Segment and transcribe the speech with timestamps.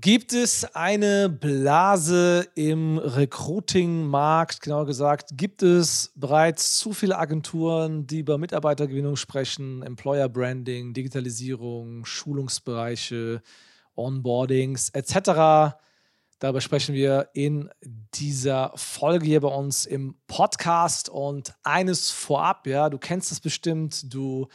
[0.00, 4.60] Gibt es eine Blase im Recruiting-Markt?
[4.60, 12.04] Genauer gesagt, gibt es bereits zu viele Agenturen, die über Mitarbeitergewinnung sprechen, Employer Branding, Digitalisierung,
[12.04, 13.40] Schulungsbereiche,
[13.94, 15.76] Onboardings etc.
[16.40, 17.70] Darüber sprechen wir in
[18.12, 21.08] dieser Folge hier bei uns im Podcast.
[21.08, 24.48] Und eines vorab, ja, du kennst es bestimmt, du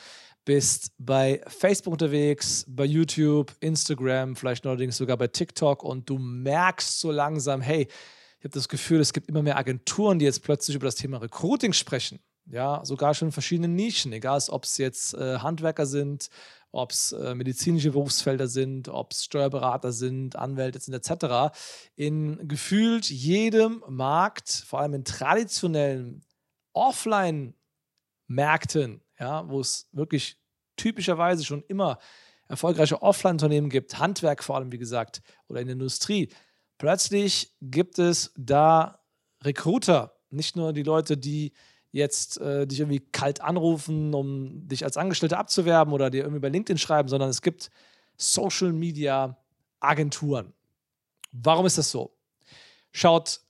[0.45, 6.99] bist bei Facebook unterwegs, bei YouTube, Instagram, vielleicht neuerdings sogar bei TikTok und du merkst
[6.99, 7.87] so langsam, hey,
[8.39, 11.17] ich habe das Gefühl, es gibt immer mehr Agenturen, die jetzt plötzlich über das Thema
[11.17, 12.19] Recruiting sprechen.
[12.47, 16.29] Ja, sogar schon in verschiedenen Nischen, egal ob es jetzt äh, Handwerker sind,
[16.71, 21.53] ob es äh, medizinische Berufsfelder sind, ob es Steuerberater sind, Anwälte sind etc.
[21.95, 26.25] In gefühlt jedem Markt, vor allem in traditionellen
[26.73, 30.37] Offline-Märkten, ja, wo es wirklich
[30.75, 31.99] typischerweise schon immer
[32.47, 36.29] erfolgreiche Offline-Unternehmen gibt, Handwerk vor allem, wie gesagt, oder in der Industrie,
[36.79, 38.99] plötzlich gibt es da
[39.43, 41.53] Recruiter, nicht nur die Leute, die
[41.91, 46.49] jetzt äh, dich irgendwie kalt anrufen, um dich als Angestellter abzuwerben oder dir irgendwie bei
[46.49, 47.69] LinkedIn schreiben, sondern es gibt
[48.17, 49.37] Social Media
[49.79, 50.53] Agenturen.
[51.31, 52.17] Warum ist das so?
[52.91, 53.41] Schaut,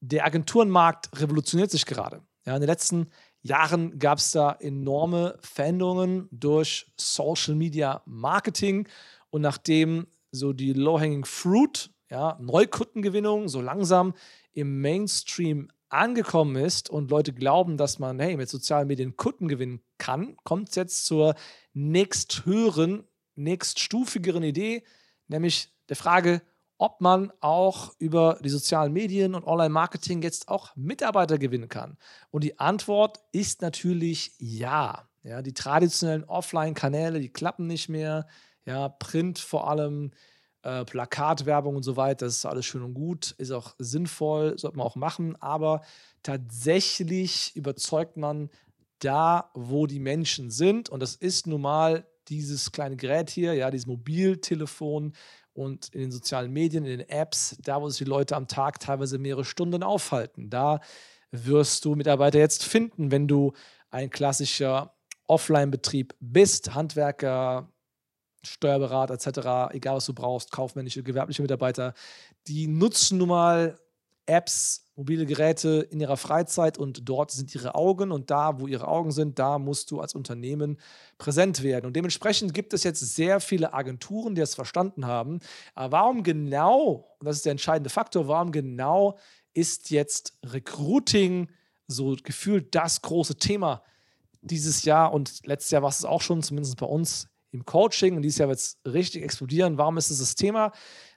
[0.00, 2.22] der Agenturenmarkt revolutioniert sich gerade.
[2.46, 3.10] Ja, in den letzten
[3.44, 8.88] Jahren gab es da enorme Veränderungen durch Social Media Marketing.
[9.30, 14.14] Und nachdem so die Low-Hanging Fruit, ja, Neukundengewinnung so langsam
[14.52, 19.80] im Mainstream angekommen ist und Leute glauben, dass man hey, mit sozialen Medien Kunden gewinnen
[19.98, 21.34] kann, kommt es jetzt zur
[21.74, 23.04] nächsthöheren,
[23.36, 24.82] nächststufigeren Idee,
[25.28, 26.40] nämlich der Frage,
[26.78, 31.96] ob man auch über die sozialen Medien und Online-Marketing jetzt auch Mitarbeiter gewinnen kann.
[32.30, 35.08] Und die Antwort ist natürlich ja.
[35.22, 38.26] ja die traditionellen Offline-Kanäle, die klappen nicht mehr.
[38.66, 40.10] Ja, Print vor allem,
[40.64, 44.78] äh, Plakatwerbung und so weiter, das ist alles schön und gut, ist auch sinnvoll, sollte
[44.78, 45.82] man auch machen, aber
[46.22, 48.48] tatsächlich überzeugt man
[48.98, 53.70] da, wo die Menschen sind und das ist nun mal dieses kleine Gerät hier, ja,
[53.70, 55.12] dieses Mobiltelefon
[55.54, 58.80] und in den sozialen Medien, in den Apps, da wo sich die Leute am Tag
[58.80, 60.50] teilweise mehrere Stunden aufhalten.
[60.50, 60.80] Da
[61.30, 63.52] wirst du Mitarbeiter jetzt finden, wenn du
[63.90, 64.94] ein klassischer
[65.26, 67.72] Offline-Betrieb bist, Handwerker,
[68.42, 71.94] Steuerberater etc., egal was du brauchst, kaufmännische, gewerbliche Mitarbeiter,
[72.46, 73.78] die nutzen nun mal
[74.26, 78.88] Apps, mobile Geräte in ihrer Freizeit und dort sind ihre Augen und da, wo ihre
[78.88, 80.78] Augen sind, da musst du als Unternehmen
[81.18, 81.86] präsent werden.
[81.86, 85.40] Und dementsprechend gibt es jetzt sehr viele Agenturen, die das verstanden haben.
[85.74, 89.18] Aber warum genau, und das ist der entscheidende Faktor, warum genau
[89.52, 91.50] ist jetzt Recruiting
[91.86, 93.82] so gefühlt das große Thema
[94.44, 98.22] dieses Jahr und letztes Jahr war es auch schon, zumindest bei uns im Coaching und
[98.22, 99.78] dieses Jahr wird es richtig explodieren.
[99.78, 100.72] Warum ist es das Thema?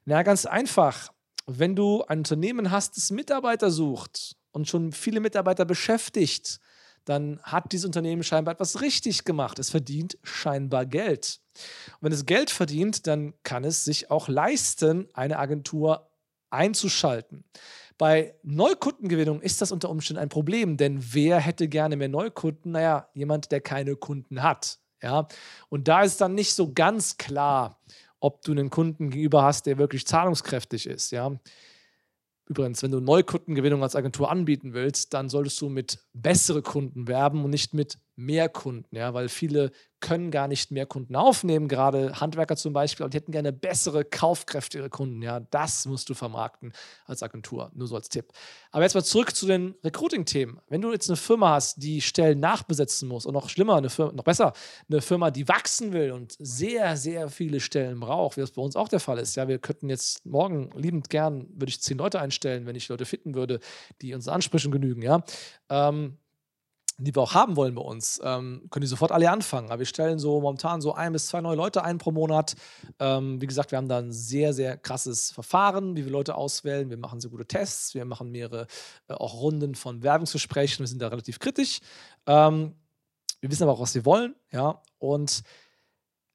[0.06, 1.12] Na, ganz einfach.
[1.48, 6.60] Wenn du ein Unternehmen hast, das Mitarbeiter sucht und schon viele Mitarbeiter beschäftigt,
[7.06, 9.58] dann hat dieses Unternehmen scheinbar etwas richtig gemacht.
[9.60, 11.40] Es verdient scheinbar Geld.
[11.94, 16.10] Und wenn es Geld verdient, dann kann es sich auch leisten, eine Agentur
[16.50, 17.46] einzuschalten.
[17.98, 22.74] Bei Neukundengewinnung ist das unter Umständen ein Problem, denn wer hätte gerne mehr Neukunden?
[22.74, 24.80] Naja, jemand, der keine Kunden hat.
[25.02, 25.28] Ja?
[25.70, 27.80] Und da ist dann nicht so ganz klar,
[28.20, 31.12] ob du einen Kunden gegenüber hast, der wirklich zahlungskräftig ist.
[31.12, 31.40] Ja?
[32.50, 37.44] Übrigens, wenn du Neukundengewinnung als Agentur anbieten willst, dann solltest du mit bessere Kunden werben
[37.44, 42.20] und nicht mit mehr Kunden, ja, weil viele können gar nicht mehr Kunden aufnehmen, gerade
[42.20, 45.22] Handwerker zum Beispiel, und die hätten gerne bessere, kaufkräftigere Kunden.
[45.22, 46.74] Ja, das musst du vermarkten
[47.06, 48.32] als Agentur, nur so als Tipp.
[48.72, 50.60] Aber jetzt mal zurück zu den Recruiting-Themen.
[50.70, 54.12] Wenn du jetzt eine Firma hast, die Stellen nachbesetzen muss, und noch schlimmer, eine Firma,
[54.14, 54.54] noch besser,
[54.90, 58.76] eine Firma, die wachsen will und sehr, sehr viele Stellen braucht, wie das bei uns
[58.76, 59.36] auch der Fall ist.
[59.36, 63.06] Ja, wir könnten jetzt morgen liebend gern, würde ich zehn Leute einstellen, wenn ich Leute
[63.06, 63.60] finden würde,
[64.02, 65.24] die unseren Ansprüchen genügen, ja.
[65.70, 66.18] Ähm,
[67.00, 69.70] die wir auch haben wollen bei uns, ähm, können die sofort alle anfangen.
[69.70, 72.56] Aber wir stellen so momentan so ein bis zwei neue Leute ein pro Monat.
[73.00, 76.90] Ähm, wie gesagt, wir haben da ein sehr, sehr krasses Verfahren, wie wir Leute auswählen.
[76.90, 78.66] Wir machen sehr gute Tests, wir machen mehrere
[79.08, 80.80] äh, auch Runden von Werbungsgesprächen.
[80.80, 81.82] Wir sind da relativ kritisch.
[82.26, 82.74] Ähm,
[83.42, 84.82] wir wissen aber auch, was wir wollen, ja.
[84.98, 85.44] Und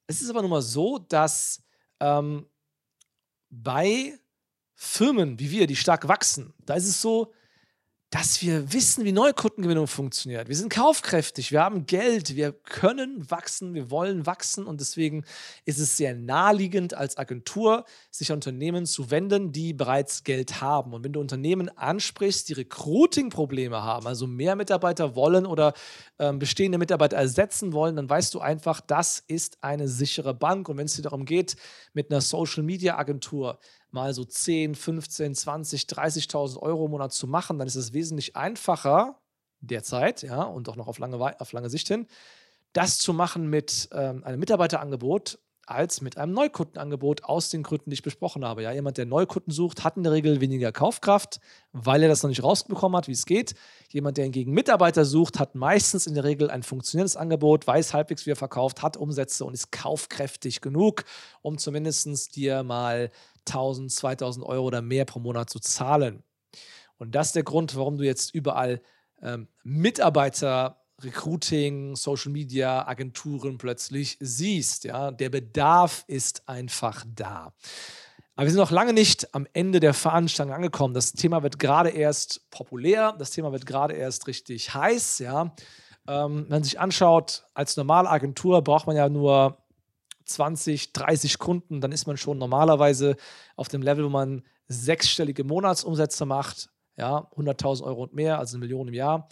[0.07, 1.65] es ist aber nun mal so, dass
[1.99, 2.47] ähm,
[3.51, 4.17] bei
[4.75, 7.33] Firmen wie wir, die stark wachsen, da ist es so,
[8.13, 10.47] dass wir wissen, wie Neukundengewinnung funktioniert.
[10.47, 15.25] Wir sind kaufkräftig, wir haben Geld, wir können wachsen, wir wollen wachsen und deswegen
[15.65, 20.93] ist es sehr naheliegend als Agentur, sich an Unternehmen zu wenden, die bereits Geld haben.
[20.93, 25.73] Und wenn du Unternehmen ansprichst, die Recruiting-Probleme haben, also mehr Mitarbeiter wollen oder
[26.19, 30.69] ähm, bestehende Mitarbeiter ersetzen wollen, dann weißt du einfach, das ist eine sichere Bank.
[30.69, 31.57] Und wenn es dir darum geht,
[31.95, 33.59] mit einer Social-Media-Agentur
[33.93, 38.37] mal so 10, 15, 20, 30.000 Euro im Monat zu machen, dann ist es wesentlich
[38.37, 39.19] einfacher
[39.61, 42.07] derzeit, ja, und auch noch auf lange, auf lange Sicht hin,
[42.73, 47.95] das zu machen mit ähm, einem Mitarbeiterangebot als mit einem Neukundenangebot aus den Gründen, die
[47.95, 48.63] ich besprochen habe.
[48.63, 51.41] Ja, jemand, der Neukunden sucht, hat in der Regel weniger Kaufkraft,
[51.73, 53.55] weil er das noch nicht rausbekommen hat, wie es geht.
[53.91, 58.27] Jemand, der hingegen Mitarbeiter sucht, hat meistens in der Regel ein funktionierendes Angebot, weiß halbwegs,
[58.27, 61.05] wie er verkauft, hat Umsätze und ist kaufkräftig genug,
[61.43, 63.11] um zumindest dir mal
[63.47, 66.23] 1000, 2000 Euro oder mehr pro Monat zu zahlen.
[66.99, 68.81] Und das ist der Grund, warum du jetzt überall
[69.23, 74.85] ähm, Mitarbeiter Recruiting, Social Media, Agenturen plötzlich siehst.
[74.85, 75.11] Ja?
[75.11, 77.53] Der Bedarf ist einfach da.
[78.35, 80.95] Aber wir sind noch lange nicht am Ende der Veranstaltung angekommen.
[80.95, 85.19] Das Thema wird gerade erst populär, das Thema wird gerade erst richtig heiß.
[85.19, 85.55] Ja?
[86.09, 89.59] Ähm, wenn man sich anschaut, als normale Agentur braucht man ja nur
[90.25, 93.17] 20, 30 Kunden, dann ist man schon normalerweise
[93.57, 98.65] auf dem Level, wo man sechsstellige Monatsumsätze macht, ja, 100.000 Euro und mehr, also eine
[98.65, 99.29] Million im Jahr.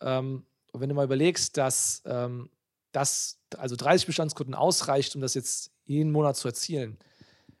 [0.00, 2.50] Ähm, und wenn du mal überlegst, dass ähm,
[2.92, 6.98] das, also 30 Bestandskunden ausreicht, um das jetzt jeden Monat zu erzielen,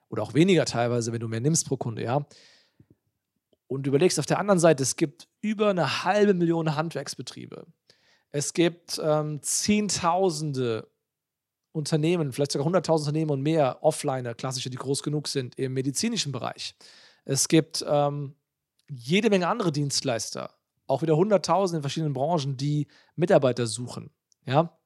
[0.08, 2.26] oder auch weniger teilweise, wenn du mehr nimmst pro Kunde, ja.
[3.66, 7.66] Und überlegst auf der anderen Seite, es gibt über eine halbe Million Handwerksbetriebe.
[8.30, 10.86] Es gibt ähm, Zehntausende
[11.72, 16.30] Unternehmen, vielleicht sogar 100.000 Unternehmen und mehr, Offliner, klassische, die groß genug sind, im medizinischen
[16.30, 16.74] Bereich.
[17.24, 18.34] Es gibt ähm,
[18.90, 20.50] jede Menge andere Dienstleister,
[20.86, 24.10] auch wieder 100.000 in verschiedenen Branchen, die Mitarbeiter suchen.
[24.44, 24.76] Ja,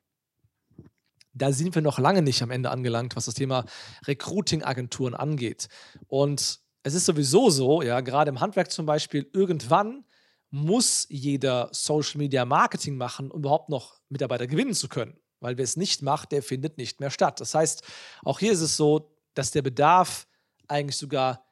[1.36, 3.66] da sind wir noch lange nicht am Ende angelangt, was das Thema
[4.06, 5.68] Recruiting-Agenturen angeht.
[6.08, 10.04] Und es ist sowieso so, ja, gerade im Handwerk zum Beispiel, irgendwann
[10.50, 15.18] muss jeder Social Media Marketing machen, um überhaupt noch Mitarbeiter gewinnen zu können.
[15.40, 17.40] Weil wer es nicht macht, der findet nicht mehr statt.
[17.40, 17.82] Das heißt,
[18.22, 20.26] auch hier ist es so, dass der Bedarf
[20.68, 21.45] eigentlich sogar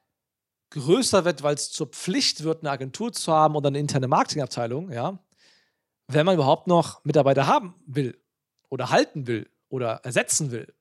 [0.71, 4.91] größer wird, weil es zur Pflicht wird, eine Agentur zu haben oder eine interne Marketingabteilung,
[4.91, 5.19] ja,
[6.07, 8.19] wenn man überhaupt noch Mitarbeiter haben will
[8.69, 10.73] oder halten will oder ersetzen will.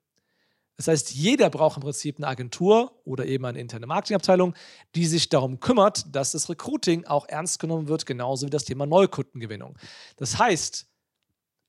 [0.77, 4.55] Das heißt, jeder braucht im Prinzip eine Agentur oder eben eine interne Marketingabteilung,
[4.97, 8.85] die sich darum kümmert, dass das Recruiting auch ernst genommen wird, genauso wie das Thema
[8.85, 9.79] Neukundengewinnung.
[10.17, 10.89] Das heißt,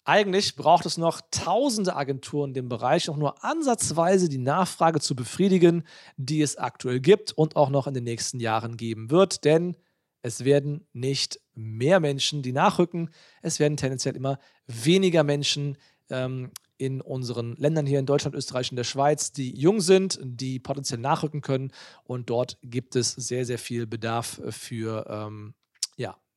[0.05, 5.15] eigentlich braucht es noch tausende Agenturen in dem Bereich, um nur ansatzweise die Nachfrage zu
[5.15, 5.83] befriedigen,
[6.15, 9.43] die es aktuell gibt und auch noch in den nächsten Jahren geben wird.
[9.43, 9.75] Denn
[10.21, 13.09] es werden nicht mehr Menschen, die nachrücken.
[13.41, 15.77] Es werden tendenziell immer weniger Menschen
[16.09, 20.59] ähm, in unseren Ländern hier in Deutschland, Österreich und der Schweiz, die jung sind, die
[20.59, 21.71] potenziell nachrücken können.
[22.03, 25.55] Und dort gibt es sehr, sehr viel Bedarf für ähm,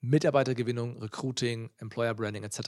[0.01, 2.61] Mitarbeitergewinnung, Recruiting, Employer Branding etc.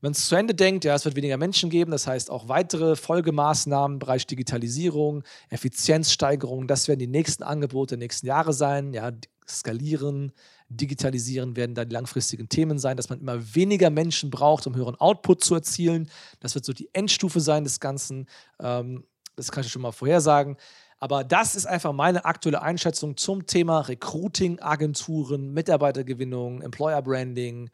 [0.00, 2.96] Wenn es zu Ende denkt, ja, es wird weniger Menschen geben, das heißt auch weitere
[2.96, 8.94] Folgemaßnahmen im Bereich Digitalisierung, Effizienzsteigerung, das werden die nächsten Angebote der nächsten Jahre sein.
[8.94, 9.10] Ja,
[9.48, 10.32] skalieren,
[10.68, 14.96] digitalisieren werden da die langfristigen Themen sein, dass man immer weniger Menschen braucht, um höheren
[14.96, 16.08] Output zu erzielen.
[16.40, 18.26] Das wird so die Endstufe sein des Ganzen.
[18.60, 19.04] Ähm,
[19.36, 20.56] das kann ich schon mal vorhersagen.
[21.02, 27.70] Aber das ist einfach meine aktuelle Einschätzung zum Thema Recruiting, Agenturen, Mitarbeitergewinnung, Employer Branding,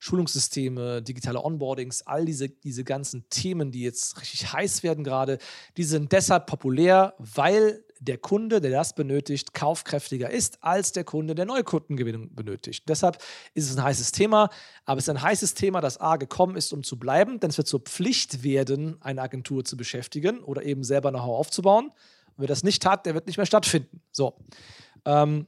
[0.00, 5.38] Schulungssysteme, digitale Onboardings, all diese, diese ganzen Themen, die jetzt richtig heiß werden gerade,
[5.76, 11.36] die sind deshalb populär, weil der Kunde, der das benötigt, kaufkräftiger ist als der Kunde,
[11.36, 12.88] der Neukundengewinnung benötigt.
[12.88, 13.18] Deshalb
[13.54, 14.50] ist es ein heißes Thema,
[14.86, 17.58] aber es ist ein heißes Thema, das A gekommen ist, um zu bleiben, denn es
[17.58, 21.92] wird zur Pflicht werden, eine Agentur zu beschäftigen oder eben selber Know-how aufzubauen.
[22.42, 24.02] Wer das nicht hat, der wird nicht mehr stattfinden.
[24.10, 24.34] So.
[25.04, 25.46] Ähm,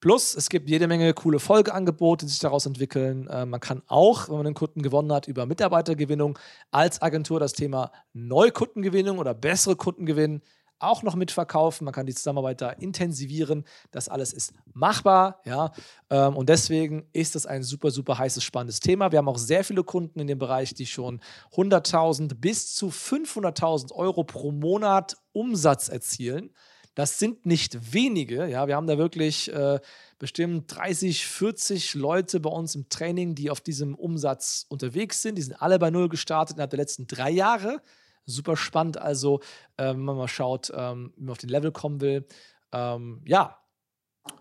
[0.00, 3.26] plus, es gibt jede Menge coole Folgeangebote, die sich daraus entwickeln.
[3.28, 6.38] Äh, man kann auch, wenn man einen Kunden gewonnen hat, über Mitarbeitergewinnung
[6.70, 10.42] als Agentur das Thema Neukundengewinnung oder bessere Kundengewinn
[10.80, 11.84] auch noch mitverkaufen.
[11.84, 13.64] Man kann die Zusammenarbeit da intensivieren.
[13.90, 15.40] Das alles ist machbar.
[15.44, 15.72] Ja?
[16.10, 19.12] Ähm, und deswegen ist das ein super, super heißes, spannendes Thema.
[19.12, 21.20] Wir haben auch sehr viele Kunden in dem Bereich, die schon
[21.54, 26.50] 100.000 bis zu 500.000 Euro pro Monat Umsatz erzielen.
[26.94, 28.48] Das sind nicht wenige.
[28.48, 29.78] Ja, wir haben da wirklich äh,
[30.18, 35.36] bestimmt 30, 40 Leute bei uns im Training, die auf diesem Umsatz unterwegs sind.
[35.36, 37.80] Die sind alle bei Null gestartet innerhalb der letzten drei Jahre.
[38.26, 38.98] Super spannend.
[38.98, 39.40] Also,
[39.76, 42.26] äh, wenn man mal schaut, ähm, wie man auf den Level kommen will.
[42.72, 43.58] Ähm, ja,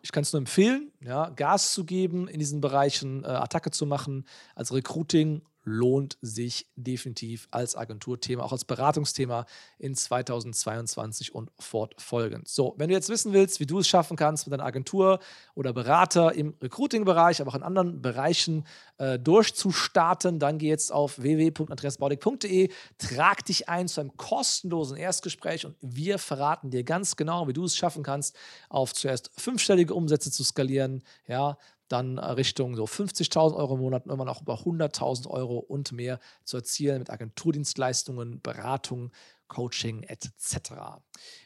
[0.01, 3.85] ich kann es nur empfehlen, ja, Gas zu geben in diesen Bereichen, äh, Attacke zu
[3.85, 9.45] machen, als Recruiting lohnt sich definitiv als Agenturthema, auch als Beratungsthema
[9.77, 12.47] in 2022 und fortfolgend.
[12.47, 15.19] So, wenn du jetzt wissen willst, wie du es schaffen kannst, mit deiner Agentur
[15.55, 18.65] oder Berater im Recruiting-Bereich, aber auch in anderen Bereichen
[18.97, 25.75] äh, durchzustarten, dann geh jetzt auf www.andreasbaudig.de, trag dich ein zu einem kostenlosen Erstgespräch und
[25.81, 28.35] wir verraten dir ganz genau, wie du es schaffen kannst,
[28.69, 31.57] auf zuerst fünfstellige Umsätze zu skalieren, ja,
[31.91, 36.19] dann äh, Richtung so 50.000 Euro im Monat irgendwann auch über 100.000 Euro und mehr
[36.43, 39.11] zu erzielen mit Agenturdienstleistungen, Beratung,
[39.47, 40.71] Coaching etc.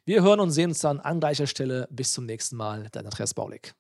[0.06, 1.88] Wir hören und sehen uns dann an gleicher Stelle.
[1.90, 3.74] Bis zum nächsten Mal, dein Andreas Baulig.